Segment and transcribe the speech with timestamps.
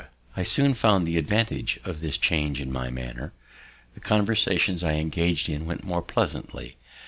[0.35, 3.33] I soon found the advantage of this change in my manner;
[3.93, 6.77] the conversations I engag'd in went on more pleasantly.